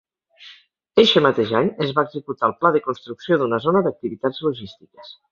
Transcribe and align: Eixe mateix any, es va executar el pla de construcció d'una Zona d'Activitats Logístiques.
Eixe 1.01 1.21
mateix 1.25 1.51
any, 1.59 1.67
es 1.87 1.91
va 1.99 2.03
executar 2.07 2.49
el 2.51 2.55
pla 2.61 2.71
de 2.77 2.81
construcció 2.85 3.37
d'una 3.43 3.59
Zona 3.67 3.83
d'Activitats 3.89 4.41
Logístiques. 4.47 5.13